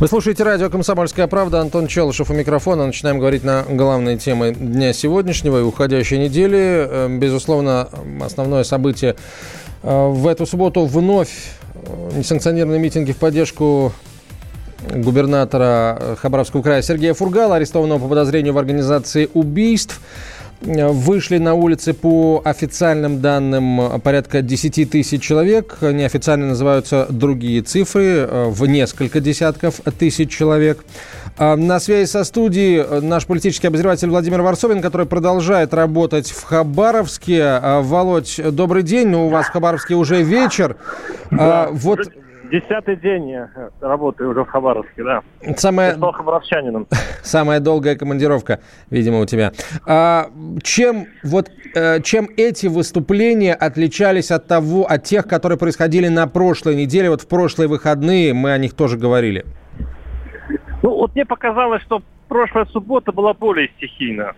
[0.00, 1.60] Вы слушаете радио «Комсомольская правда».
[1.60, 2.86] Антон Челышев у микрофона.
[2.86, 6.86] Начинаем говорить на главные темы дня сегодняшнего и уходящей недели.
[6.88, 7.90] Э, безусловно,
[8.22, 9.16] основное событие
[9.82, 11.28] э, в эту субботу вновь
[11.84, 13.92] э, несанкционированные митинги в поддержку
[14.90, 20.00] губернатора Хабаровского края Сергея Фургала, арестованного по подозрению в организации убийств–
[20.62, 25.78] Вышли на улицы по официальным данным порядка 10 тысяч человек.
[25.80, 30.84] Неофициально называются другие цифры, э, в несколько десятков тысяч человек.
[31.38, 37.42] А, на связи со студией наш политический обозреватель Владимир Варсовин, который продолжает работать в Хабаровске.
[37.42, 39.08] А, Володь, добрый день.
[39.08, 40.76] Ну, у вас в Хабаровске уже вечер.
[41.30, 42.00] А, да, вот
[42.50, 43.48] Десятый день я
[43.80, 45.22] работаю уже в Хабаровске, да.
[45.56, 45.94] Самая...
[45.94, 46.88] стал хабаровчанином.
[47.22, 48.58] Самая долгая командировка,
[48.90, 49.52] видимо, у тебя.
[49.86, 50.30] А,
[50.62, 56.74] чем, вот, э, чем эти выступления отличались от того, от тех, которые происходили на прошлой
[56.74, 59.44] неделе, вот в прошлые выходные, мы о них тоже говорили?
[60.82, 64.32] Ну, вот мне показалось, что прошлая суббота была более стихийна.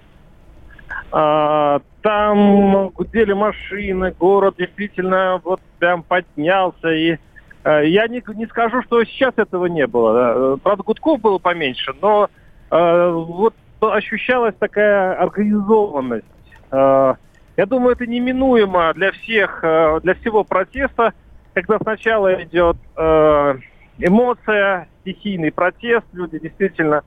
[1.11, 7.17] А, там гудели машины, город действительно вот прям поднялся и
[7.65, 10.57] я не, не скажу, что сейчас этого не было.
[10.63, 12.29] Правда, гудков было поменьше, но
[12.71, 16.25] э, вот ощущалась такая организованность.
[16.71, 17.15] Э,
[17.57, 21.13] я думаю, это неминуемо для всех, э, для всего протеста,
[21.55, 23.55] когда сначала идет э,
[23.99, 27.03] эмоция, стихийный протест, люди действительно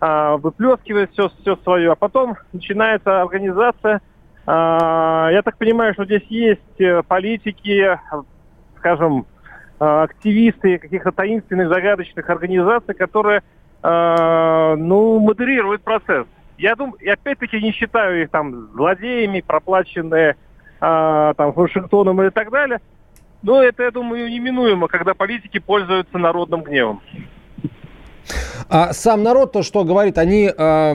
[0.00, 4.02] э, выплескивают все, все свое, а потом начинается организация.
[4.46, 7.98] Э, я так понимаю, что здесь есть э, политики,
[8.78, 9.33] скажем, Э,
[9.78, 13.42] активисты каких-то таинственных, загадочных организаций, которые,
[13.82, 16.26] э, ну, модерируют процесс.
[16.58, 20.36] Я думаю, и опять-таки не считаю их там злодеями, проплаченные
[20.80, 22.80] э, там Вашингтоном и так далее.
[23.42, 27.02] Но это, я думаю, неминуемо, когда политики пользуются народным гневом.
[28.68, 30.18] А сам народ-то что говорит?
[30.18, 30.94] Они, э,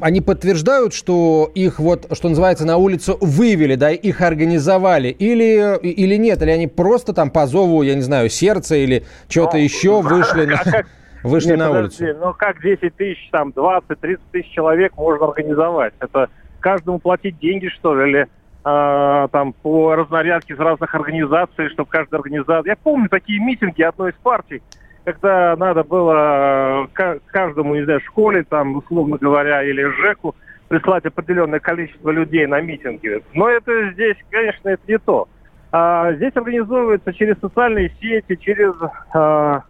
[0.00, 6.16] они подтверждают, что их вот, что называется, на улицу вывели, да, их организовали, или, или
[6.16, 6.42] нет?
[6.42, 10.60] Или они просто там по зову, я не знаю, сердца или что-то еще вышли на...
[11.24, 12.18] Вышли Нет, на подожди, улицу.
[12.20, 15.94] Ну как 10 тысяч, там 20-30 тысяч человек можно организовать?
[15.98, 16.28] Это
[16.60, 18.28] каждому платить деньги, что ли, или
[18.64, 22.72] э, там по разнарядке из разных организаций, чтобы каждая организация...
[22.72, 24.62] Я помню такие митинги одной из партий,
[25.04, 30.34] когда надо было э, каждому, не знаю, школе, там, условно говоря, или ЖЭКу
[30.68, 33.22] прислать определенное количество людей на митинги.
[33.34, 35.28] Но это здесь, конечно, это не то.
[35.72, 38.74] А здесь организовывается через социальные сети, через,
[39.12, 39.64] а,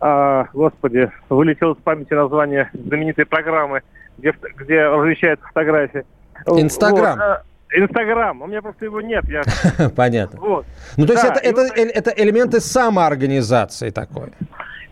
[0.00, 3.82] а, господи, вылетело с памяти название знаменитой программы,
[4.18, 6.04] где, где размещаются фотографии.
[6.46, 7.18] Инстаграм.
[7.18, 7.40] Вот.
[7.72, 9.24] Инстаграм, у меня просто его нет.
[9.28, 9.42] Я...
[9.96, 10.40] Понятно.
[10.40, 10.66] Вот.
[10.96, 11.72] Ну, то есть да, это, это, вот...
[11.76, 14.30] это элементы самоорганизации такой?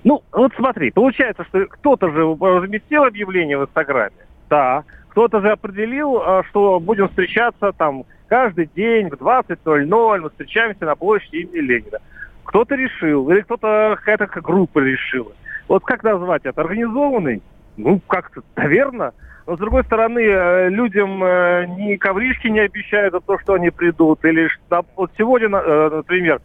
[0.05, 4.17] Ну, вот смотри, получается, что кто-то же разместил объявление в Инстаграме,
[4.49, 10.85] да, кто-то же определил, а, что будем встречаться там каждый день в 20.00, мы встречаемся
[10.85, 11.99] на площади имени Ленина.
[12.45, 15.33] Кто-то решил, или кто-то, какая-то группа решила.
[15.67, 16.61] Вот как назвать это?
[16.61, 17.43] Организованный?
[17.77, 19.13] Ну, как-то, наверное.
[19.49, 23.71] Но, с другой стороны, э, людям э, ни ковришки не обещают за то, что они
[23.71, 24.23] придут.
[24.27, 24.51] Или
[24.95, 26.43] вот сегодня, э, например,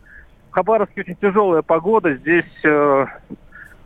[0.50, 2.14] в Хабаровске очень тяжелая погода.
[2.14, 2.46] Здесь,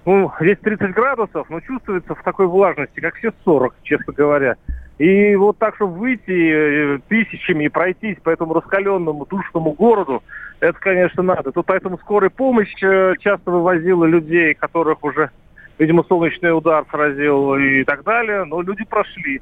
[0.06, 4.56] ну, здесь 30 градусов, но чувствуется в такой влажности, как все 40, честно говоря.
[5.00, 10.22] И вот так, чтобы выйти тысячами и пройтись по этому раскаленному, душному городу,
[10.60, 11.52] это, конечно, надо.
[11.52, 15.32] Тут поэтому скорая помощь часто вывозила людей, которых уже
[15.80, 19.42] видимо, солнечный удар сразил и так далее, но люди прошли.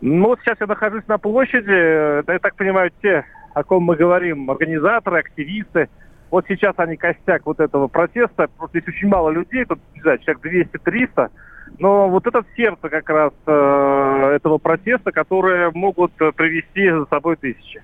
[0.00, 3.24] Ну вот сейчас я нахожусь на площади, это, я так понимаю, те,
[3.54, 5.88] о ком мы говорим, организаторы, активисты.
[6.30, 8.48] Вот сейчас они костяк вот этого протеста.
[8.56, 11.28] Просто здесь очень мало людей, тут, не знаю, человек 200-300.
[11.78, 17.82] Но вот это сердце как раз э, этого протеста, которые могут привести за собой тысячи.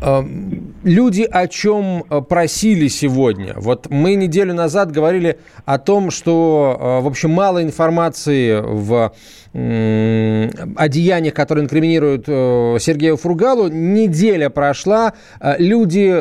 [0.00, 3.54] Люди о чем э, просили сегодня?
[3.56, 9.12] Вот мы неделю назад говорили о том, что, э, в общем, мало информации в
[9.54, 13.68] о деяниях, которые инкриминируют э, Сергею Фургалу.
[13.68, 15.14] Неделя прошла.
[15.58, 16.12] Люди,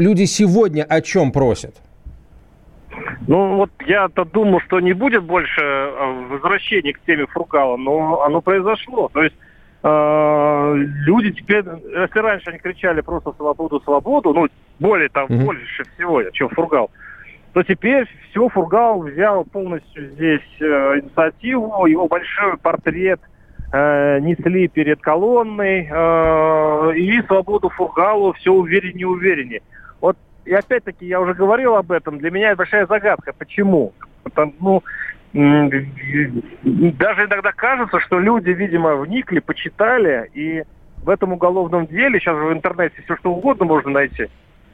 [0.00, 1.74] люди сегодня о чем просят?
[3.26, 5.60] Ну, вот я-то думал, что не будет больше
[6.30, 9.10] возвращения к теме Фургала, но оно произошло.
[9.12, 9.34] То есть
[9.82, 14.48] люди теперь, если раньше они кричали просто свободу, свободу, ну,
[14.78, 15.44] более там, mm-hmm.
[15.44, 16.90] больше всего, чем Фургал,
[17.52, 23.20] то теперь все, Фургал взял полностью здесь э, инициативу, его большой портрет
[23.72, 29.62] э, несли перед колонной, э, и свободу Фургалу все увереннее и увереннее.
[30.00, 33.32] Вот, и опять-таки, я уже говорил об этом, для меня это большая загадка.
[33.36, 33.92] Почему?
[34.22, 34.82] Потому, ну,
[35.32, 40.64] даже иногда кажется, что люди, видимо, вникли, почитали, и
[41.04, 44.26] в этом уголовном деле, сейчас в интернете все что угодно можно найти,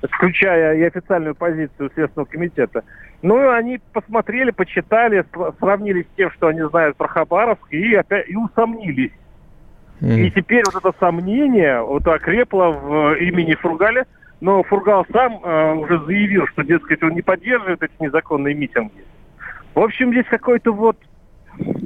[0.03, 2.85] включая и официальную позицию Следственного комитета.
[3.23, 5.25] Ну, они посмотрели, почитали,
[5.58, 9.12] сравнили с тем, что они знают про Хабаровск, и опять и усомнились.
[10.00, 10.20] Mm.
[10.20, 14.06] И теперь вот это сомнение вот окрепло в имени Фургаля,
[14.41, 19.05] но Фургал сам э, уже заявил, что, дескать, он не поддерживает эти незаконные митинги.
[19.76, 20.96] В общем, здесь какой-то вот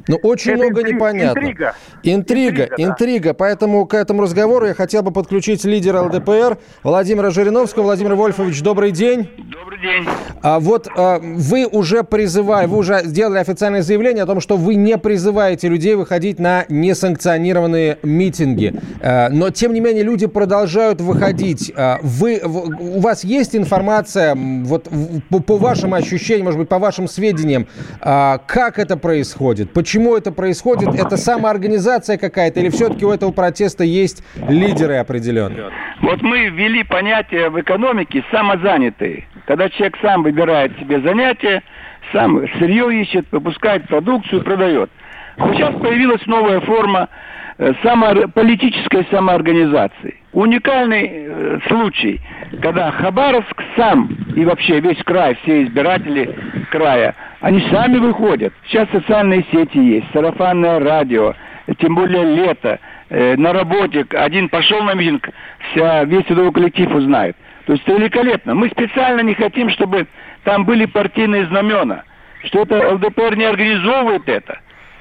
[0.08, 0.94] ну, очень Это много интри...
[0.94, 1.38] непонятно.
[1.38, 1.74] Интрига.
[2.02, 3.28] Интрига, интрига, интрига.
[3.30, 3.34] Да.
[3.34, 7.84] Поэтому к этому разговору я хотел бы подключить лидера ЛДПР Владимира Жириновского.
[7.84, 9.28] Владимир Вольфович, добрый день.
[9.52, 10.08] Добрый день.
[10.42, 14.74] А вот а, вы уже призывали, вы уже сделали официальное заявление о том, что вы
[14.74, 18.74] не призываете людей выходить на несанкционированные митинги.
[19.00, 21.72] А, но, тем не менее, люди продолжают выходить.
[21.76, 24.88] А, вы, в, у вас есть информация, вот
[25.28, 27.66] по, по вашим ощущениям, может быть, по вашим сведениям,
[28.00, 29.59] а, как это происходит?
[29.64, 29.72] Происходит?
[29.72, 30.94] Почему это происходит?
[30.94, 35.70] Это самоорганизация какая-то или все-таки у этого протеста есть лидеры определенные?
[36.02, 39.26] Вот мы ввели понятие в экономике самозанятые.
[39.46, 41.62] Когда человек сам выбирает себе занятие,
[42.12, 44.90] сам сырье ищет, выпускает продукцию, продает.
[45.36, 47.08] Сейчас появилась новая форма
[47.58, 50.19] э, само, политической самоорганизации.
[50.32, 52.20] Уникальный э, случай,
[52.62, 56.34] когда Хабаровск сам и вообще весь край, все избиратели
[56.70, 58.52] края они сами выходят.
[58.66, 61.34] Сейчас социальные сети есть, сарафанное радио,
[61.78, 62.78] тем более лето.
[63.08, 65.28] Э, на работе один пошел на митинг,
[65.70, 67.36] вся, весь трудовой коллектив узнает.
[67.66, 68.54] То есть великолепно.
[68.54, 70.06] Мы специально не хотим, чтобы
[70.44, 72.02] там были партийные знамена.
[72.44, 74.60] Что это ЛДПР не организовывает это.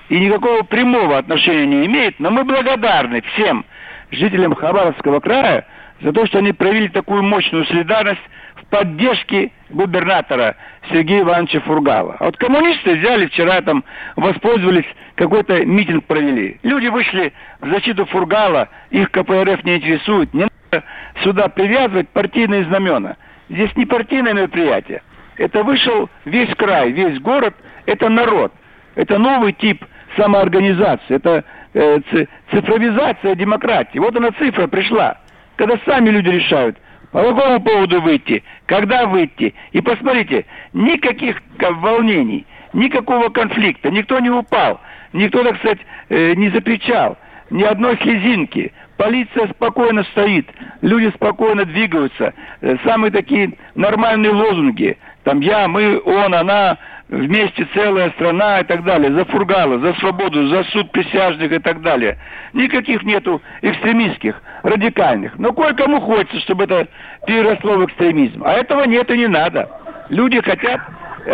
[0.09, 2.19] И никакого прямого отношения не имеет.
[2.19, 3.65] Но мы благодарны всем
[4.11, 5.65] жителям Хабаровского края
[6.01, 8.21] за то, что они проявили такую мощную солидарность
[8.69, 10.55] поддержки губернатора
[10.89, 12.17] Сергея Ивановича Фургала.
[12.19, 13.83] А вот коммунисты взяли вчера там,
[14.15, 14.85] воспользовались,
[15.15, 16.59] какой-то митинг провели.
[16.63, 20.33] Люди вышли в защиту Фургала, их КПРФ не интересует.
[20.33, 20.85] Не надо
[21.23, 23.17] сюда привязывать партийные знамена.
[23.49, 25.01] Здесь не партийное мероприятие.
[25.37, 28.53] Это вышел весь край, весь город, это народ.
[28.95, 29.83] Это новый тип
[30.17, 31.43] самоорганизации, это
[31.73, 33.99] цифровизация демократии.
[33.99, 35.17] Вот она цифра пришла,
[35.55, 36.77] когда сами люди решают–
[37.11, 38.43] по какому поводу выйти?
[38.65, 39.53] Когда выйти?
[39.71, 44.79] И посмотрите, никаких волнений, никакого конфликта, никто не упал,
[45.13, 45.79] никто, так сказать,
[46.09, 47.17] э, не запричал,
[47.49, 48.71] ни одной слезинки.
[48.99, 50.45] Полиция спокойно стоит,
[50.81, 52.33] люди спокойно двигаются.
[52.59, 54.97] Э, самые такие нормальные лозунги.
[55.23, 60.49] Там я, мы, он, она, вместе целая страна и так далее, за Фургала, за свободу,
[60.49, 62.17] за суд присяжных и так далее.
[62.51, 65.39] Никаких нету экстремистских, радикальных.
[65.39, 66.89] Но кое-кому хочется, чтобы это
[67.25, 68.43] переросло в экстремизм.
[68.43, 69.69] А этого нет и не надо.
[70.09, 70.81] Люди хотят,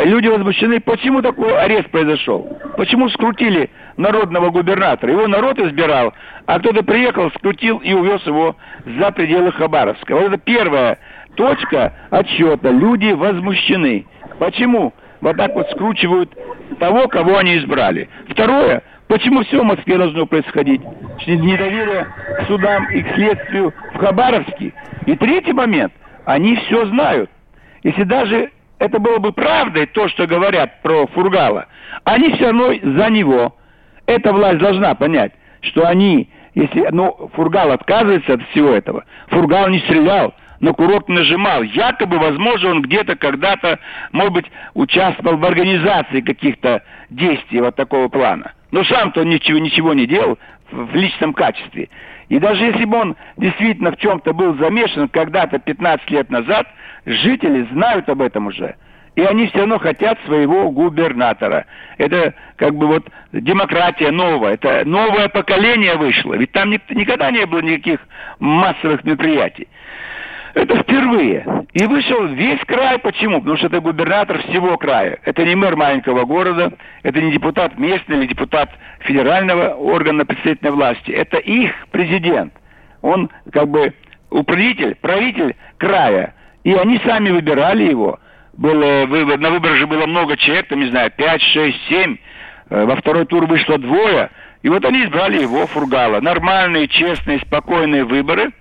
[0.04, 0.80] люди возмущены.
[0.80, 2.48] Почему такой арест произошел?
[2.78, 5.12] Почему скрутили народного губернатора?
[5.12, 6.14] Его народ избирал,
[6.46, 8.56] а кто-то приехал, скрутил и увез его
[8.86, 10.16] за пределы Хабаровска.
[10.16, 10.98] Вот это первая
[11.36, 12.70] точка отсчета.
[12.70, 14.06] Люди возмущены.
[14.40, 14.94] Почему?
[15.26, 16.32] вот так вот скручивают
[16.80, 18.10] того, кого они избрали.
[18.30, 20.82] Второе, почему все в Москве должно происходить?
[21.26, 22.06] Недоверие
[22.40, 24.74] к судам и к следствию в Хабаровске.
[25.08, 25.94] И третий момент,
[26.26, 27.32] они все знают.
[27.84, 31.68] Если даже это было бы правдой, то, что говорят про Фургала,
[32.04, 33.56] они все равно за него.
[34.06, 39.80] Эта власть должна понять, что они, если ну, Фургал отказывается от всего этого, Фургал не
[39.80, 41.64] стрелял, на курок нажимал.
[41.64, 43.80] Якобы, возможно, он где-то когда-то,
[44.12, 48.54] может быть, участвовал в организации каких-то действий вот такого плана.
[48.72, 50.38] Но сам-то он ничего, ничего не делал
[50.72, 51.90] в личном качестве.
[52.30, 56.68] И даже если бы он действительно в чем-то был замешан когда-то 15 лет назад,
[57.06, 58.76] жители знают об этом уже.
[59.16, 61.66] И они все равно хотят своего губернатора.
[61.98, 64.56] Это как бы вот демократия новая.
[64.56, 66.34] Это новое поколение вышло.
[66.34, 68.00] Ведь там никогда не было никаких
[68.40, 69.68] массовых мероприятий.
[70.56, 71.46] Это впервые.
[71.74, 72.98] И вышел весь край.
[73.00, 73.40] Почему?
[73.40, 75.20] Потому что это губернатор всего края.
[75.26, 76.72] Это не мэр маленького города,
[77.04, 78.70] это не депутат местный или депутат
[79.02, 81.12] федерального органа представительной власти.
[81.12, 82.54] Это их президент.
[83.02, 83.94] Он как бы
[84.30, 86.34] управитель, правитель края.
[86.64, 88.18] И они сами выбирали его.
[88.54, 92.18] было, на выборах же было много человек, там, не знаю, 5, 6, 7.
[92.70, 94.30] Во второй тур вышло двое.
[94.64, 96.22] И вот они избрали его, Фургала.
[96.22, 98.52] Нормальные, честные, спокойные выборы.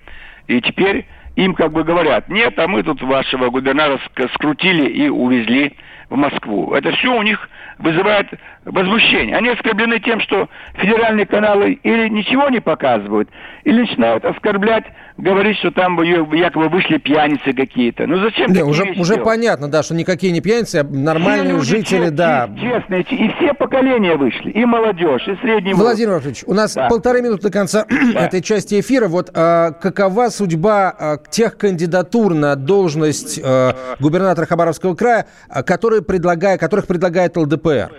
[0.48, 1.06] И теперь
[1.36, 4.00] им как бы говорят, нет, а мы тут вашего губернатора
[4.34, 5.76] скрутили и увезли
[6.10, 6.74] в Москву.
[6.74, 7.38] Это все у них
[7.78, 8.28] вызывает
[8.64, 9.36] возмущение.
[9.36, 13.28] Они оскорблены тем, что федеральные каналы или ничего не показывают,
[13.64, 14.84] или начинают оскорблять,
[15.16, 18.06] говорить, что там якобы вышли пьяницы какие-то.
[18.06, 22.04] Ну зачем не, уже, уже понятно, да, что никакие не пьяницы, а нормальные люди, жители,
[22.04, 22.48] чест, да.
[22.60, 26.88] Честные, и все поколения вышли, и молодежь, и средний Владимир Владимирович, у нас да.
[26.88, 28.26] полторы минуты до конца да.
[28.26, 29.08] этой части эфира.
[29.08, 35.93] Вот а, какова судьба а, тех кандидатур на должность а, губернатора Хабаровского края, а, которые
[36.02, 37.90] предлагает, которых предлагает ЛДПР?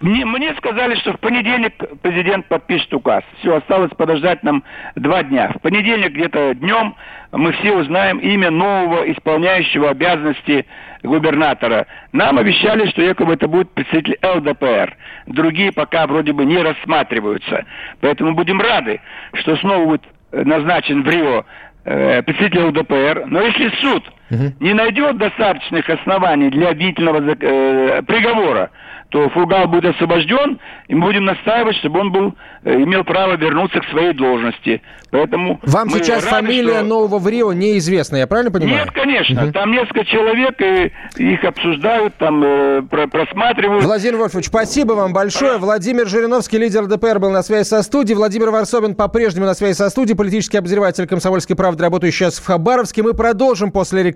[0.00, 3.22] Мне, мне сказали, что в понедельник президент подпишет указ.
[3.40, 5.52] Все, осталось подождать нам два дня.
[5.54, 6.94] В понедельник где-то днем
[7.32, 10.66] мы все узнаем имя нового исполняющего обязанности
[11.02, 11.86] губернатора.
[12.12, 14.96] Нам обещали, что якобы это будет представитель ЛДПР.
[15.26, 17.64] Другие пока вроде бы не рассматриваются.
[18.00, 19.00] Поэтому будем рады,
[19.34, 21.44] что снова будет назначен в Рио
[21.84, 23.24] э, представитель ЛДПР.
[23.26, 24.52] Но если суд угу.
[24.60, 28.70] не найдет достаточных оснований для обвинительного э, приговора,
[29.10, 33.80] то Фургал будет освобожден, и мы будем настаивать, чтобы он был, э, имел право вернуться
[33.80, 34.82] к своей должности.
[35.10, 36.84] Поэтому Вам сейчас рады, фамилия что...
[36.84, 38.84] нового в Рио неизвестна, я правильно понимаю?
[38.84, 39.44] Нет, конечно.
[39.44, 39.52] Угу.
[39.52, 40.92] Там несколько человек, и
[41.22, 43.84] их обсуждают, там э, просматривают.
[43.84, 45.58] Владимир Вольфович, спасибо вам большое.
[45.58, 48.16] Владимир Жириновский, лидер ДПР, был на связи со студией.
[48.16, 53.02] Владимир Варсобин по-прежнему на связи со студией, политический обозреватель «Комсомольской правды», работающий сейчас в Хабаровске.
[53.02, 54.15] Мы продолжим после рекламы.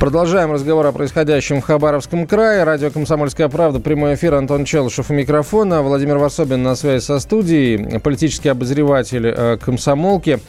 [0.00, 2.64] Продолжаем разговор о происходящем в Хабаровском крае.
[2.64, 5.82] Радио «Комсомольская правда», прямой эфир, Антон Челышев у микрофона.
[5.82, 10.40] Владимир Варсобин на связи со студией, политический обозреватель э, «Комсомолки».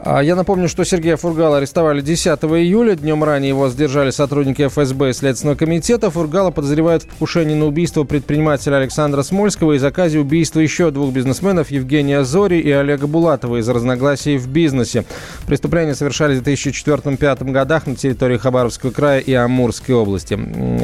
[0.00, 2.94] А, я напомню, что Сергея Фургала арестовали 10 июля.
[2.94, 6.08] Днем ранее его задержали сотрудники ФСБ и Следственного комитета.
[6.10, 11.72] Фургала подозревают в покушении на убийство предпринимателя Александра Смольского и заказе убийства еще двух бизнесменов
[11.72, 15.04] Евгения Зори и Олега Булатова из разногласий в бизнесе.
[15.48, 20.38] Преступления совершались в 2004-2005 годах на территории Хабаровского края и Амурской области.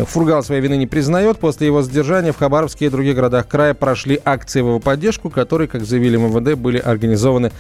[0.09, 1.39] Фургал своей вины не признает.
[1.39, 5.69] После его задержания в Хабаровске и других городах края прошли акции в его поддержку, которые,
[5.69, 7.53] как заявили МВД, были организованы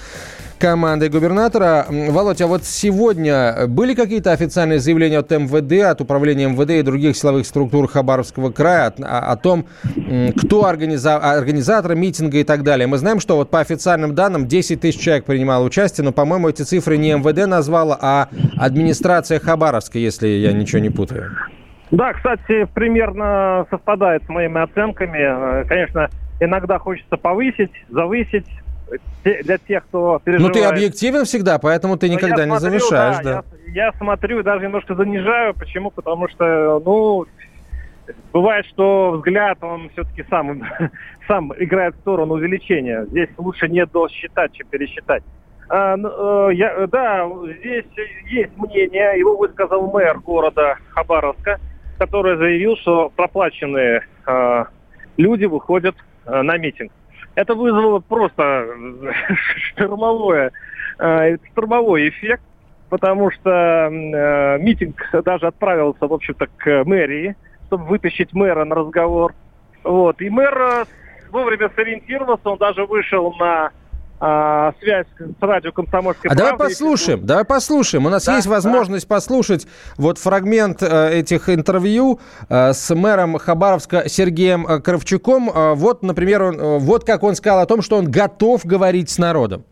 [0.58, 1.86] командой губернатора.
[1.88, 7.16] Володь, а вот сегодня были какие-то официальные заявления от МВД, от управления МВД и других
[7.16, 9.66] силовых структур Хабаровского края о, о том,
[10.36, 12.86] кто организа, организатор митинга и так далее?
[12.86, 16.62] Мы знаем, что вот по официальным данным 10 тысяч человек принимало участие, но, по-моему, эти
[16.62, 21.30] цифры не МВД назвала, а администрация Хабаровска, если я ничего не путаю.
[21.90, 25.18] Да, кстати, примерно совпадает с моими оценками.
[25.60, 26.08] Э, конечно,
[26.40, 28.46] иногда хочется повысить, завысить,
[29.22, 30.54] для тех, кто переживает.
[30.54, 33.42] Ну, ты объективен всегда, поэтому ты никогда не смотрю, замешаешь, да.
[33.42, 33.44] да.
[33.66, 35.54] Я, я смотрю и даже немножко занижаю.
[35.54, 35.90] Почему?
[35.90, 37.26] Потому что, ну,
[38.32, 40.62] бывает, что взгляд, он все-таки сам,
[41.28, 43.06] сам играет в сторону увеличения.
[43.06, 45.22] Здесь лучше не досчитать, чем пересчитать.
[45.68, 47.28] А, ну, э, я, да,
[47.60, 47.86] здесь
[48.26, 51.58] есть мнение, его высказал мэр города Хабаровска,
[51.98, 54.64] который заявил, что проплаченные э,
[55.16, 55.96] люди выходят
[56.26, 56.92] э, на митинг.
[57.34, 58.66] Это вызвало просто
[59.72, 60.52] штурмовое,
[60.98, 62.42] э, штурмовой эффект,
[62.90, 67.34] потому что э, митинг даже отправился, в общем-то, к мэрии,
[67.66, 69.34] чтобы вытащить мэра на разговор.
[69.82, 70.20] Вот.
[70.20, 70.84] И мэр э,
[71.30, 73.70] вовремя сориентировался, он даже вышел на
[74.20, 78.06] а, связь с радио «Комсомольской А давай послушаем, давай послушаем.
[78.06, 79.16] У нас да, есть возможность да.
[79.16, 79.66] послушать
[79.96, 85.50] вот фрагмент э, этих интервью э, с мэром Хабаровска Сергеем э, Кравчуком.
[85.50, 89.10] Э, вот, например, он, э, вот как он сказал о том, что он готов говорить
[89.10, 89.64] с народом.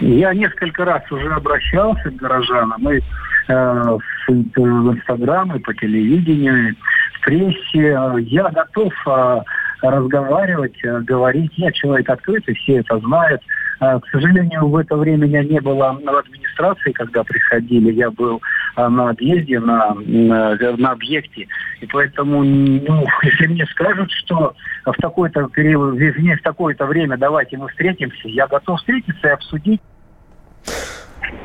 [0.00, 3.02] Я несколько раз уже обращался к горожанам и э,
[3.48, 3.98] в,
[4.28, 7.98] в Инстаграм, и по телевидению, и в прессе.
[8.20, 9.40] Я готов э,
[9.82, 11.52] разговаривать, э, говорить.
[11.56, 13.42] Я человек открытый, все это знают.
[13.80, 17.92] Э, к сожалению, в это время меня не было в администрации, когда приходили.
[17.92, 18.40] Я был
[18.76, 21.48] на объезде, на, на, на объекте.
[21.80, 24.54] И поэтому, ну, если мне скажут, что
[24.84, 29.80] в такой-то период, в такое-то время давайте мы встретимся, я готов встретиться и обсудить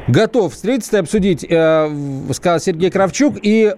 [0.08, 1.90] Готов встретиться и обсудить, э,
[2.34, 3.38] сказал Сергей Кравчук.
[3.42, 3.74] И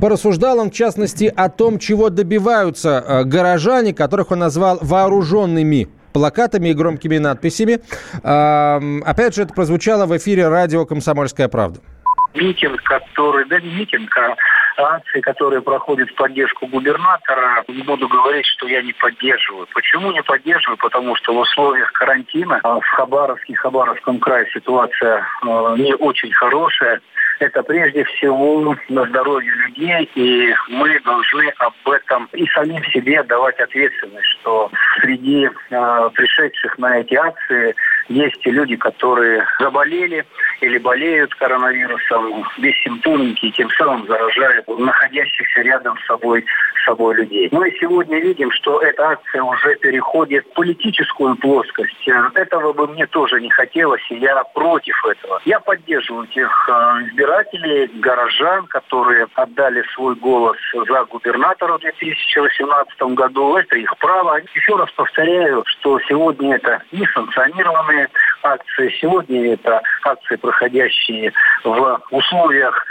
[0.00, 6.70] порассуждал он, в частности, о том, чего добиваются э, горожане, которых он назвал вооруженными плакатами
[6.70, 7.80] и громкими надписями.
[8.22, 11.80] Э, опять же, это прозвучало в эфире радио «Комсомольская правда».
[12.34, 14.36] Митинг, который, да митинг, а
[14.78, 19.66] акции, которые проходят в поддержку губернатора, не буду говорить, что я не поддерживаю.
[19.74, 20.78] Почему не поддерживаю?
[20.78, 27.00] Потому что в условиях карантина а, в Хабаровске, Хабаровском крае ситуация а, не очень хорошая
[27.40, 33.58] это прежде всего на здоровье людей, и мы должны об этом и самим себе давать
[33.60, 37.74] ответственность, что среди э, пришедших на эти акции
[38.08, 40.24] есть люди, которые заболели
[40.60, 46.44] или болеют коронавирусом, бессимптомники, и тем самым заражают находящихся рядом с собой,
[46.80, 47.48] с собой людей.
[47.52, 52.08] Мы сегодня видим, что эта акция уже переходит в политическую плоскость.
[52.34, 55.40] Этого бы мне тоже не хотелось, и я против этого.
[55.44, 63.56] Я поддерживаю тех э, избирателей, горожан, которые отдали свой голос за губернатора в 2018 году.
[63.56, 64.40] Это их право.
[64.54, 68.08] Еще раз повторяю, что сегодня это несанкционированные разные
[68.42, 68.94] акции.
[69.00, 71.32] Сегодня это акции, проходящие
[71.64, 72.84] в условиях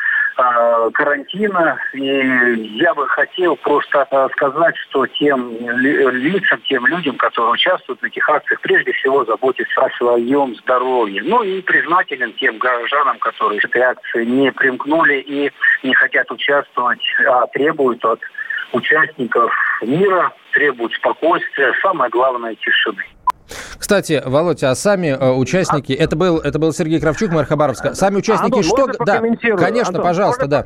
[0.94, 1.80] карантина.
[1.94, 8.30] И я бы хотел просто сказать, что тем лицам, тем людям, которые участвуют в этих
[8.30, 11.22] акциях, прежде всего заботиться о своем здоровье.
[11.24, 15.52] Ну и признателен тем гражданам, которые к этой акции не примкнули и
[15.84, 18.20] не хотят участвовать, а требуют от
[18.74, 19.52] участников
[19.82, 23.04] мира, требуют спокойствия, самое главное– тишины.
[23.78, 26.04] Кстати, Володя, а сами э, участники, а...
[26.04, 27.94] это был это был Сергей Кравчук, мэр Хабаровска.
[27.94, 29.06] Сами участники Антон, что?
[29.06, 29.20] Да,
[29.58, 30.64] конечно, Антон, пожалуйста, да.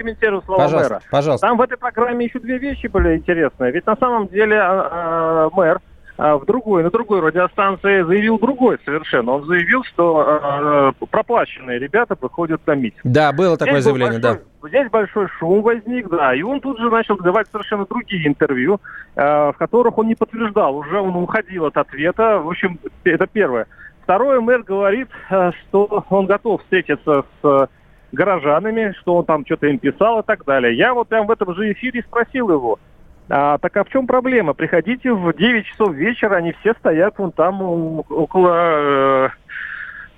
[0.47, 1.01] пожалуйста, мэра?
[1.09, 1.47] пожалуйста.
[1.47, 3.71] Там в этой программе еще две вещи были интересные.
[3.71, 5.90] Ведь на самом деле э, мэр а,
[6.21, 9.31] в другой, на другой радиостанции заявил другой совершенно.
[9.31, 13.01] Он заявил, что э, проплаченные ребята приходят на митинг.
[13.03, 14.67] Да, было такое здесь заявление, большой, да.
[14.69, 18.79] Здесь большой шум возник, да, и он тут же начал давать совершенно другие интервью,
[19.15, 22.37] э, в которых он не подтверждал, уже он уходил от ответа.
[22.37, 23.65] В общем, это первое.
[24.03, 27.69] Второе, мэр говорит, э, что он готов встретиться с
[28.11, 30.77] горожанами, что он там что-то им писал и так далее.
[30.77, 32.77] Я вот прям в этом же эфире спросил его–
[33.33, 34.53] а, так а в чем проблема?
[34.53, 37.61] Приходите в 9 часов вечера, они все стоят вон там
[38.09, 39.29] около э,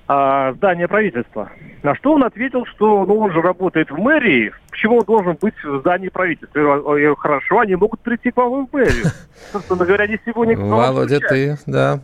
[0.07, 1.51] э, здания правительства.
[1.83, 5.53] На что он ответил, что ну, он же работает в мэрии, почему он должен быть
[5.63, 6.57] в здании правительства?
[6.57, 9.05] Я говорю, хорошо, они могут прийти к вам в мэрию.
[9.51, 10.57] Собственно говоря, они сегодня...
[10.57, 11.99] Володя, ты, да.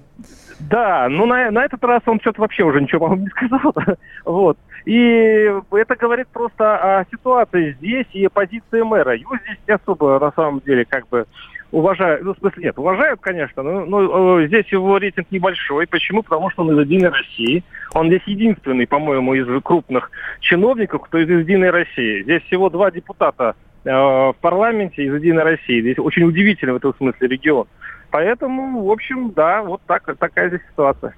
[0.60, 3.74] Да, ну на, на этот раз он что-то вообще уже ничего, по-моему, не сказал.
[4.26, 4.58] вот.
[4.86, 9.16] И это говорит просто о ситуации здесь и позиции мэра.
[9.16, 11.26] Его здесь не особо, на самом деле, как бы
[11.72, 15.88] уважают, ну, в смысле, нет, уважают, конечно, но, но здесь его рейтинг небольшой.
[15.88, 16.24] Почему?
[16.24, 17.64] Потому что он из «Единой России».
[17.94, 22.24] Он здесь единственный, по-моему, из крупных чиновников, кто из «Единой России».
[22.24, 25.82] Здесь всего два депутата э, в парламенте из «Единой России».
[25.82, 27.68] Здесь очень удивительный в этом смысле регион.
[28.12, 31.14] Поэтому, в общем, да, вот так, такая здесь ситуация.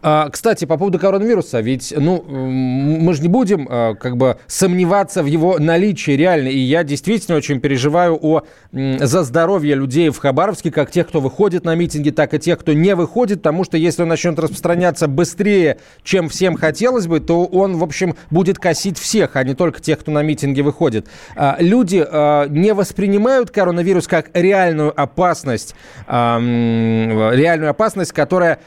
[0.00, 5.24] А, кстати, по поводу коронавируса, ведь, ну, мы же не будем а, как бы сомневаться
[5.24, 6.48] в его наличии реально.
[6.48, 11.64] И я действительно очень переживаю о, за здоровье людей в Хабаровске, как тех, кто выходит
[11.64, 15.78] на митинги, так и тех, кто не выходит, потому что если он начнет распространяться быстрее,
[16.04, 19.98] чем всем хотелось бы, то он, в общем, будет косить всех, а не только тех,
[19.98, 21.08] кто на митинги выходит.
[21.34, 25.74] А, люди а, не воспринимают коронавирус как реальную опасность,
[26.06, 28.58] а, реальную опасность, которая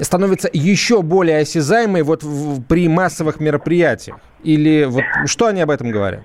[0.00, 4.18] становится еще более осязаемой вот в, при массовых мероприятиях?
[4.42, 6.22] Или вот что они об этом говорят?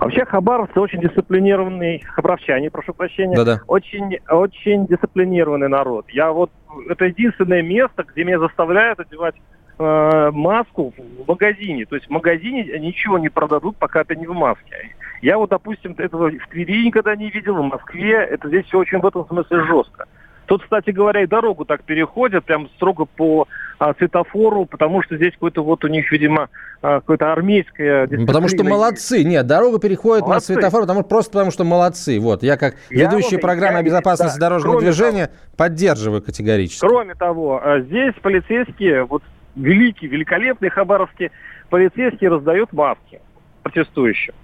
[0.00, 3.60] Вообще хабаровцы очень дисциплинированный, хабаровчане, прошу прощения, Да-да.
[3.66, 6.06] очень, очень дисциплинированный народ.
[6.08, 6.50] Я вот,
[6.88, 9.34] это единственное место, где меня заставляют одевать
[9.80, 11.86] э, маску в магазине.
[11.86, 14.94] То есть в магазине ничего не продадут, пока ты не в маске.
[15.22, 18.14] Я вот, допустим, этого в Твери никогда не видел, в Москве.
[18.14, 20.06] Это здесь все очень в этом смысле жестко.
[20.46, 23.46] Тут, кстати говоря, и дорогу так переходят, прям строго по
[23.78, 26.48] а, светофору, потому что здесь какой-то вот у них, видимо,
[26.82, 28.08] а, какое-то армейское...
[28.26, 29.22] Потому что молодцы.
[29.22, 30.54] Нет, дорога переходит молодцы.
[30.54, 32.18] на светофор, потому, просто потому что молодцы.
[32.18, 36.80] Вот, я как я ведущий вот, программы я, безопасности да, дорожного движения того, поддерживаю категорически.
[36.80, 39.22] Кроме того, а, здесь полицейские, вот
[39.56, 41.30] великие, великолепные хабаровские
[41.68, 43.20] полицейские раздают маски
[43.62, 44.34] протестующим.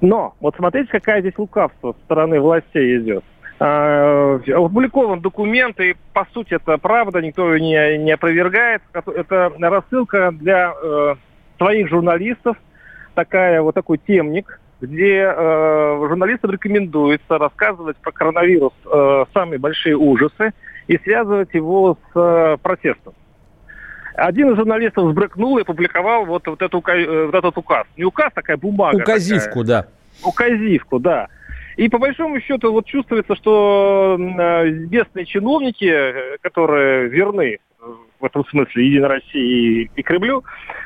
[0.00, 3.24] Но вот смотрите, какая здесь лукавство со стороны властей идет.
[3.58, 8.82] Э, опубликован документ, и по сути это правда, никто ее не, не опровергает.
[8.92, 11.14] Это рассылка для э,
[11.58, 12.56] своих журналистов,
[13.14, 20.52] такая, вот такой темник, где э, журналистам рекомендуется рассказывать про коронавирус э, самые большие ужасы
[20.86, 23.12] и связывать его с э, протестом.
[24.20, 27.86] Один из журналистов сбрыкнул и опубликовал вот, вот, эту, э, вот этот указ.
[27.96, 28.96] Не указ, такая бумага.
[28.96, 29.82] Указивку, такая.
[29.82, 29.88] да.
[30.28, 31.28] Указивку, да.
[31.76, 37.58] И по большому счету вот чувствуется, что э, местные чиновники, э, которые верны
[38.18, 40.44] в этом смысле Единой России и Кремлю,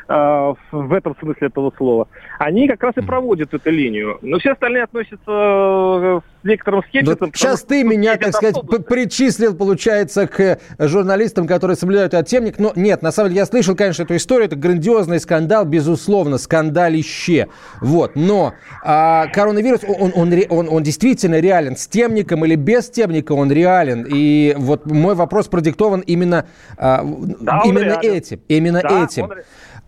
[0.09, 2.07] э, в этом смысле этого слова,
[2.39, 4.19] они как раз и проводят эту линию.
[4.23, 7.33] Но все остальные относятся э, некоторым скепсисом.
[7.35, 12.59] Сейчас ты меня, так сказать, причислил, получается, к журналистам, которые соблюдают этот темник.
[12.59, 14.47] Но нет, на самом деле я слышал, конечно, эту историю.
[14.47, 17.49] Это грандиозный скандал, безусловно, скандалище.
[17.81, 18.13] Вот.
[18.15, 21.77] Но а, коронавирус, он, он, он, он действительно реален.
[21.77, 24.07] С темником или без темника он реален.
[24.09, 27.03] И вот мой вопрос продиктован именно а,
[27.41, 28.13] да, именно реален.
[28.13, 28.41] этим.
[28.49, 29.25] Именно да, этим.
[29.25, 29.33] Он,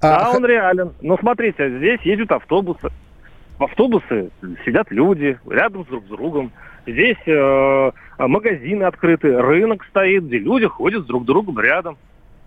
[0.01, 0.93] а, да, он реален.
[1.01, 2.89] Но смотрите, здесь ездят автобусы.
[3.59, 4.31] В автобусы
[4.65, 6.53] сидят люди рядом друг с другом.
[6.87, 11.97] Здесь э, магазины открыты, рынок стоит, где люди ходят друг с другом рядом.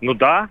[0.00, 0.48] Ну да.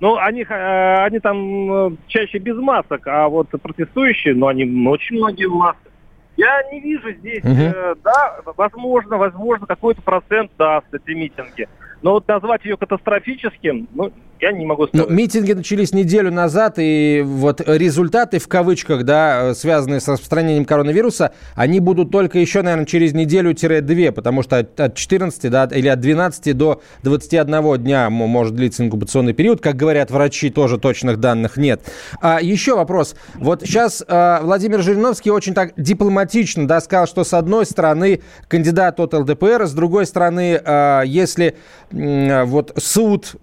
[0.00, 5.16] Ну, они, э, они там э, чаще без масок, а вот протестующие, ну, они очень
[5.16, 5.92] многие в масках.
[6.36, 7.52] Я не вижу здесь, угу.
[7.52, 11.68] э, да, возможно, возможно, какой-то процент даст эти митинги.
[12.02, 15.08] Но вот назвать ее катастрофическим, ну, я не могу сказать.
[15.08, 21.32] Ну, митинги начались неделю назад, и вот результаты, в кавычках, да, связанные с распространением коронавируса,
[21.54, 26.56] они будут только еще, наверное, через неделю-две, потому что от 14, да, или от 12
[26.56, 29.60] до 21 дня может длиться инкубационный период.
[29.60, 31.82] Как говорят врачи, тоже точных данных нет.
[32.20, 33.16] А еще вопрос.
[33.34, 39.00] Вот сейчас а, Владимир Жириновский очень так дипломатично, да, сказал, что с одной стороны кандидат
[39.00, 41.56] от ЛДПР, с другой стороны, а, если
[41.90, 43.36] вот суд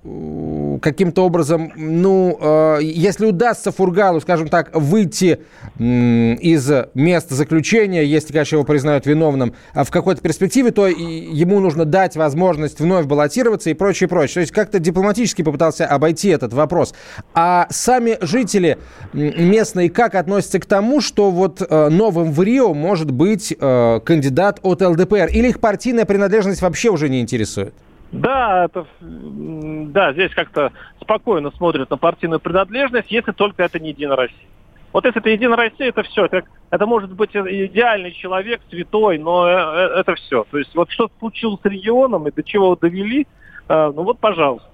[0.82, 5.39] каким-то образом, ну, э, если удастся Фургалу, скажем так, выйти
[5.80, 11.86] из места заключения, если, конечно, его признают виновным, а в какой-то перспективе, то ему нужно
[11.86, 14.36] дать возможность вновь баллотироваться и прочее, прочее.
[14.36, 16.94] То есть как-то дипломатически попытался обойти этот вопрос.
[17.34, 18.78] А сами жители
[19.13, 24.60] местные как относятся к тому, что вот э, новым в Рио может быть э, кандидат
[24.63, 25.30] от ЛДПР?
[25.32, 27.74] Или их партийная принадлежность вообще уже не интересует?
[28.12, 34.17] Да, это, да, здесь как-то спокойно смотрят на партийную принадлежность, если только это не Единая
[34.17, 34.47] Россия.
[34.91, 36.26] Вот если это Единая Россия, это все.
[36.26, 40.45] Это, это может быть идеальный человек, святой, но э, э, это все.
[40.52, 43.26] То есть вот что случилось с регионом и до чего довели,
[43.69, 44.67] э, ну вот, пожалуйста.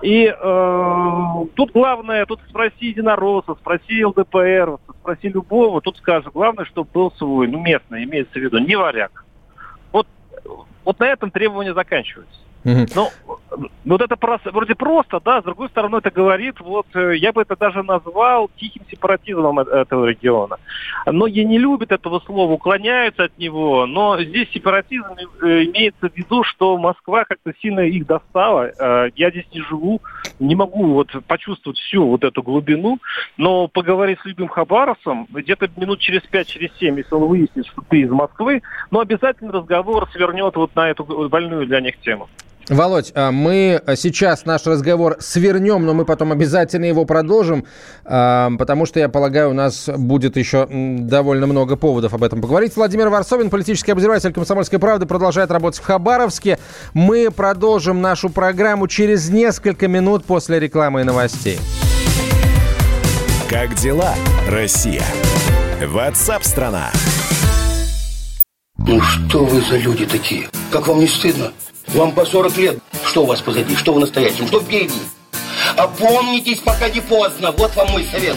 [0.00, 6.88] И э, тут главное, тут спроси единоросса, спроси ЛДПР, спроси любого, тут скажут, главное, чтобы
[6.94, 9.24] был свой, ну местный, имеется в виду, не варяг.
[9.90, 10.06] Вот,
[10.84, 12.38] вот на этом требования заканчиваются.
[12.94, 13.10] Ну,
[13.84, 17.42] вот это просто, вроде просто, да, с другой стороны, это говорит, вот, э, я бы
[17.42, 20.56] это даже назвал тихим сепаратизмом этого региона.
[21.06, 25.06] Многие не любят этого слова, уклоняются от него, но здесь сепаратизм
[25.42, 28.70] э, имеется в виду, что Москва как-то сильно их достала.
[28.78, 30.00] Э, я здесь не живу,
[30.38, 32.98] не могу вот почувствовать всю вот эту глубину,
[33.36, 37.82] но поговорить с любым хабаровцем, где-то минут через пять, через семь, если он выяснит, что
[37.88, 42.28] ты из Москвы, но обязательно разговор свернет вот на эту больную для них тему.
[42.68, 47.64] Володь, а мы сейчас наш разговор свернем, но мы потом обязательно его продолжим,
[48.04, 52.76] а, потому что, я полагаю, у нас будет еще довольно много поводов об этом поговорить.
[52.76, 56.58] Владимир Варсовин, политический обозреватель «Комсомольской правды», продолжает работать в Хабаровске.
[56.92, 61.58] Мы продолжим нашу программу через несколько минут после рекламы и новостей.
[63.48, 64.14] Как дела,
[64.46, 65.02] Россия?
[65.86, 66.90] Ватсап-страна!
[68.76, 70.48] Ну что вы за люди такие?
[70.70, 71.52] Как вам не стыдно?
[71.94, 72.78] Вам по 40 лет.
[73.04, 73.74] Что у вас позади?
[73.74, 74.46] Что в настоящем?
[74.46, 75.00] Что впереди?
[75.76, 77.52] Опомнитесь, пока не поздно.
[77.52, 78.36] Вот вам мой совет.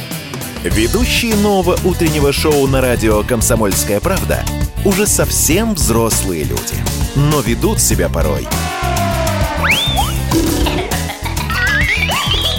[0.64, 4.46] Ведущие нового утреннего шоу на радио «Комсомольская правда»
[4.86, 6.76] уже совсем взрослые люди.
[7.16, 8.48] Но ведут себя порой.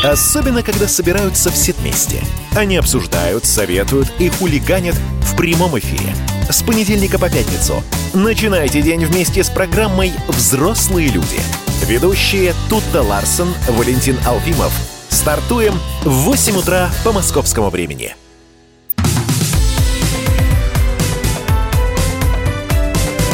[0.04, 2.20] Особенно, когда собираются все вместе.
[2.56, 6.14] Они обсуждают, советуют и хулиганят в прямом эфире–
[6.52, 7.82] с понедельника по пятницу.
[8.12, 11.40] Начинайте день вместе с программой «Взрослые люди».
[11.86, 14.72] Ведущие Тутта Ларсон, Валентин Алфимов.
[15.08, 18.14] Стартуем в 8 утра по московскому времени.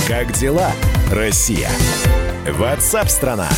[0.06, 0.70] Как дела,
[1.10, 1.70] Россия?
[2.46, 3.48] Ватсап-страна!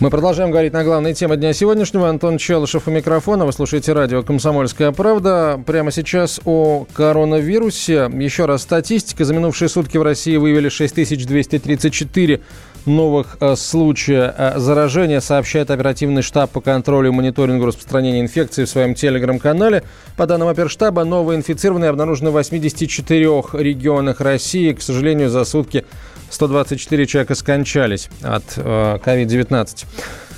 [0.00, 2.08] Мы продолжаем говорить на главные темы дня сегодняшнего.
[2.08, 3.44] Антон Челышев у микрофона.
[3.44, 5.62] Вы слушаете радио «Комсомольская правда».
[5.66, 8.10] Прямо сейчас о коронавирусе.
[8.14, 9.26] Еще раз статистика.
[9.26, 12.40] За минувшие сутки в России выявили 6234
[12.86, 18.68] новых э, случая э, заражения, сообщает оперативный штаб по контролю и мониторингу распространения инфекции в
[18.68, 19.82] своем телеграм-канале.
[20.16, 24.72] По данным оперштаба, новые инфицированные обнаружены в 84 регионах России.
[24.72, 25.84] К сожалению, за сутки
[26.30, 29.86] 124 человека скончались от COVID-19.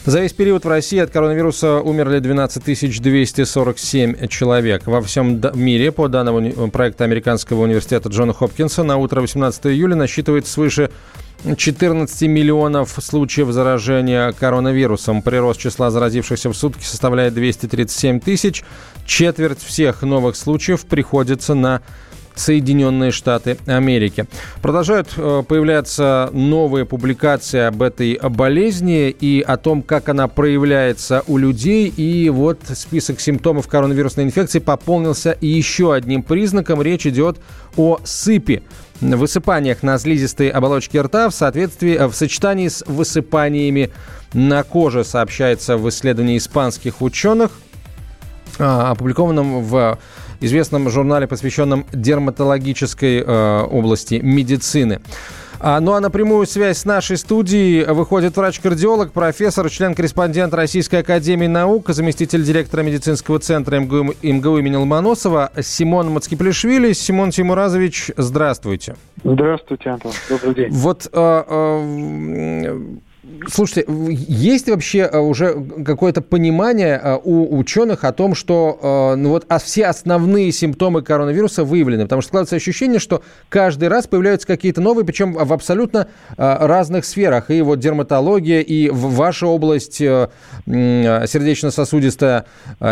[0.04, 4.82] За весь период в России от коронавируса умерли 12 247 человек.
[4.86, 10.52] Во всем мире, по данным проекта Американского университета Джона Хопкинса, на утро 18 июля насчитывается
[10.52, 10.90] свыше
[11.56, 15.22] 14 миллионов случаев заражения коронавирусом.
[15.22, 18.64] Прирост числа заразившихся в сутки составляет 237 тысяч.
[19.06, 21.80] Четверть всех новых случаев приходится на
[22.34, 24.26] Соединенные Штаты Америки.
[24.60, 31.36] Продолжают э, появляться новые публикации об этой болезни и о том, как она проявляется у
[31.36, 31.88] людей.
[31.88, 36.82] И вот список симптомов коронавирусной инфекции пополнился еще одним признаком.
[36.82, 37.38] Речь идет
[37.76, 38.62] о сыпи
[39.00, 43.90] высыпаниях на слизистой оболочке рта в соответствии э, в сочетании с высыпаниями
[44.32, 47.50] на коже, сообщается в исследовании испанских ученых,
[48.58, 49.98] а, опубликованном в
[50.44, 55.00] известном журнале, посвященном дерматологической э, области медицины.
[55.64, 61.46] А, ну а на прямую связь с нашей студией выходит врач-кардиолог, профессор, член-корреспондент Российской Академии
[61.46, 66.92] Наук, заместитель директора медицинского центра МГУ, МГУ имени Ломоносова Симон Мацкиплишвили.
[66.92, 68.96] Симон Тимуразович, здравствуйте.
[69.22, 70.10] Здравствуйте, Антон.
[70.28, 70.68] Добрый день.
[70.72, 72.78] Вот э, э,
[73.48, 79.30] Слушайте, есть вообще э, уже какое-то понимание э, у ученых о том, что э, ну
[79.30, 82.04] вот, а все основные симптомы коронавируса выявлены?
[82.04, 87.50] Потому что складывается ощущение, что каждый раз появляются какие-то новые, причем в абсолютно разных сферах.
[87.50, 92.46] И вот дерматология, и ваша область, сердечно-сосудистая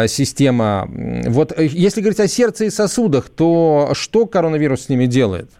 [0.07, 0.89] система.
[1.27, 5.51] Вот если говорить о сердце и сосудах, то что коронавирус с ними делает?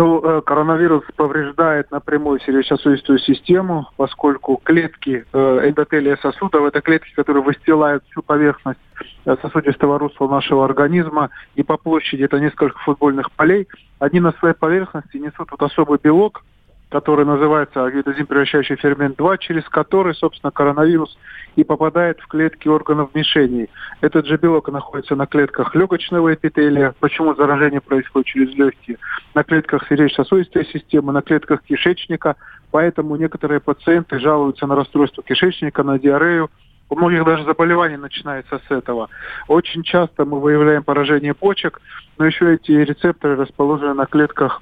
[0.00, 7.42] Ну, э, коронавирус повреждает напрямую сердечно-сосудистую систему, поскольку клетки э, эндотелия сосудов– это клетки, которые
[7.44, 8.80] выстилают всю поверхность
[9.26, 13.68] э, сосудистого русла нашего организма, и по площади это несколько футбольных полей.
[13.98, 16.46] Они на своей поверхности несут вот особый белок,
[16.90, 21.16] который называется агидозин превращающий фермент 2, через который, собственно, коронавирус
[21.56, 23.70] и попадает в клетки органов мишеней.
[24.00, 26.94] Этот же белок находится на клетках легочного эпителия.
[26.98, 28.98] Почему заражение происходит через легкие?
[29.34, 32.36] На клетках сердечно-сосудистой системы, на клетках кишечника.
[32.72, 36.50] Поэтому некоторые пациенты жалуются на расстройство кишечника, на диарею.
[36.88, 39.08] У многих даже заболевание начинается с этого.
[39.46, 41.80] Очень часто мы выявляем поражение почек,
[42.18, 44.60] но еще эти рецепторы расположены на клетках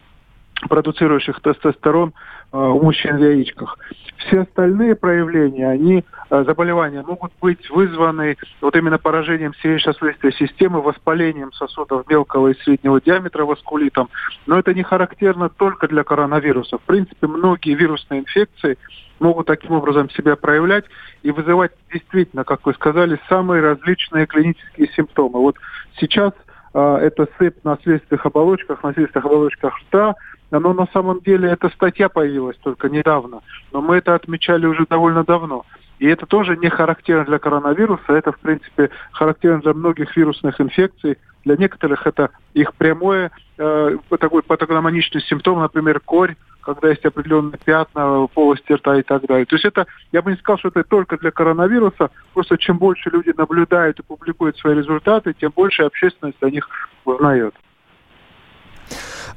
[0.68, 2.12] продуцирующих тестостерон
[2.53, 3.79] э, у мужчин в яичках.
[4.16, 11.53] Все остальные проявления, они, э, заболевания могут быть вызваны вот именно поражением сердечно-сосудистой системы, воспалением
[11.53, 14.09] сосудов мелкого и среднего диаметра васкулитом.
[14.47, 16.79] Но это не характерно только для коронавируса.
[16.79, 18.77] В принципе, многие вирусные инфекции
[19.21, 20.85] могут таким образом себя проявлять
[21.23, 25.38] и вызывать действительно, как вы сказали, самые различные клинические симптомы.
[25.40, 25.57] Вот
[25.99, 26.33] сейчас
[26.79, 30.14] это сыпь на слизистых оболочках, на слизистых оболочках рта,
[30.51, 33.41] оно на самом деле, эта статья появилась только недавно,
[33.73, 35.64] но мы это отмечали уже довольно давно.
[35.99, 41.19] И это тоже не характерно для коронавируса, это, в принципе, характерно для многих вирусных инфекций.
[41.45, 46.37] Для некоторых это их прямое э, такой патогномоничный симптом, например, корь,
[46.74, 49.46] когда есть определенные пятна полости рта и так далее.
[49.46, 53.09] То есть это, я бы не сказал, что это только для коронавируса, просто чем больше
[53.09, 56.68] люди наблюдают и публикуют свои результаты, тем больше общественность о них
[57.07, 57.54] узнает.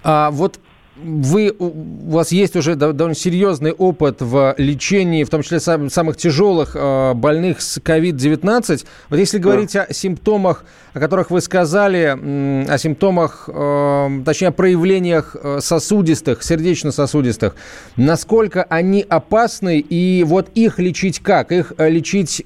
[0.04, 0.60] А вот
[1.04, 6.76] вы, у вас есть уже довольно серьезный опыт в лечении, в том числе самых тяжелых
[6.76, 8.86] э, больных с COVID-19.
[9.10, 9.84] Вот если говорить да.
[9.84, 17.56] о симптомах, о которых вы сказали, о симптомах, э, точнее, о проявлениях э, сосудистых, сердечно-сосудистых,
[17.96, 21.52] насколько они опасны и вот их лечить как?
[21.52, 22.44] Их лечить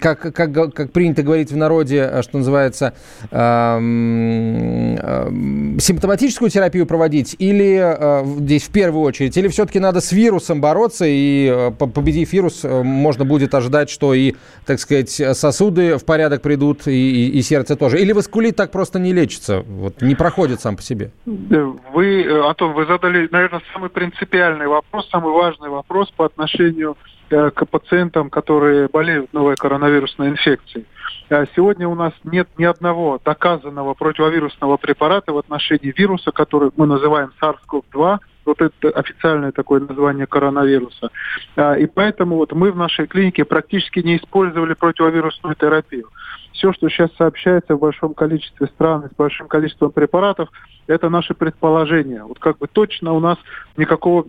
[0.00, 2.94] как, как, как принято говорить в народе, э, что называется,
[3.30, 5.30] э, э,
[5.78, 11.04] симптоматическую терапию проводить или э, здесь в первую очередь, или все-таки надо с вирусом бороться
[11.06, 14.34] и э, победив вирус, э, можно будет ожидать, что и,
[14.66, 18.00] так сказать, сосуды в порядок придут и, и, и сердце тоже.
[18.00, 21.12] Или васкулит так просто не лечится, вот, не проходит сам по себе?
[21.26, 27.66] Вы, Антон, вы задали, наверное, самый принципиальный вопрос, самый важный вопрос по отношению Э, к
[27.66, 30.86] пациентам, которые болеют новой коронавирусной инфекцией.
[31.30, 36.86] А сегодня у нас нет ни одного доказанного противовирусного препарата в отношении вируса, который мы
[36.86, 41.10] называем SARS-CoV-2, вот это официальное такое название коронавируса.
[41.56, 46.08] А, и поэтому вот мы в нашей клинике практически не использовали противовирусную терапию.
[46.54, 50.48] Все, что сейчас сообщается в большом количестве стран с большим количеством препаратов,
[50.86, 52.22] это наши предположения.
[52.22, 53.38] Вот как бы точно у нас
[53.76, 54.26] никакого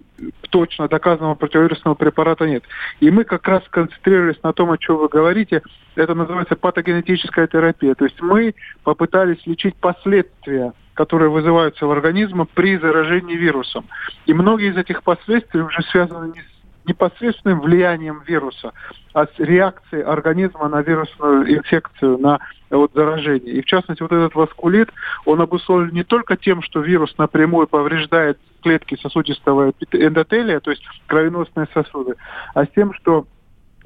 [0.50, 2.64] точно доказанного противовирусного препарата нет.
[3.00, 5.62] И мы как раз концентрировались на том, о чем вы говорите.
[5.96, 7.94] Это называется патогенетическая терапия.
[7.94, 13.86] То есть мы попытались лечить последствия которые вызываются в организме при заражении вирусом.
[14.28, 16.40] И многие из этих последствий уже связаны не
[16.88, 18.74] непосредственным влиянием вируса,
[19.14, 23.54] а с реакцией организма на вирусную инфекцию, на вот, заражение.
[23.54, 24.90] И в частности, вот этот васкулит,
[25.26, 31.68] он обусловлен не только тем, что вирус напрямую повреждает клетки сосудистого эндотелия, то есть кровеносные
[31.74, 32.16] сосуды,
[32.54, 33.28] а с тем, что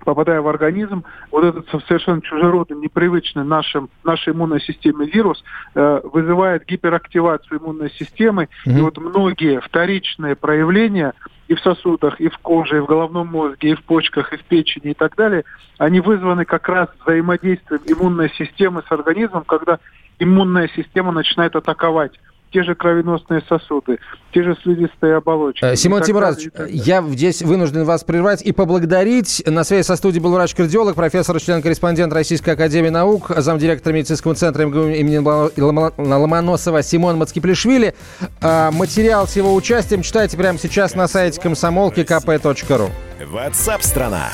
[0.04, 5.44] попадая в организм, вот этот совершенно чужеродный, непривычный нашим, нашей иммунной системе вирус
[5.76, 8.50] э, вызывает гиперактивацию иммунной системы.
[8.66, 8.78] Mm-hmm.
[8.78, 11.14] И вот многие вторичные проявления
[11.48, 14.44] и в сосудах, и в коже, и в головном мозге, и в почках, и в
[14.44, 15.44] печени и так далее,
[15.78, 19.80] они вызваны как раз взаимодействием иммунной системы с организмом, когда
[20.20, 22.20] иммунная система начинает атаковать
[22.52, 24.00] те же кровеносные сосуды,
[24.34, 25.64] те же слизистые оболочки.
[25.64, 29.44] Э, Симон Тимуразович, я здесь вынужден вас прервать и поблагодарить.
[29.46, 35.18] На связи со студией был врач-кардиолог, профессор, член-корреспондент Российской Академии Наук, замдиректора медицинского центра имени
[35.18, 37.96] Ломоносова Симон Мацкиплишвили.
[38.42, 42.90] А, материал с его участием читайте прямо сейчас на сайте комсомолки kp.ru.
[43.32, 44.30] WhatsApp страна.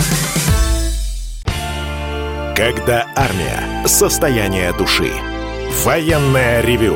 [2.56, 3.86] Когда армия.
[3.86, 5.12] Состояние души.
[5.84, 6.95] Военное ревю